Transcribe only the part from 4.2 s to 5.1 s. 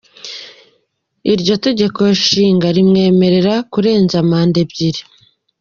manda ebyiri.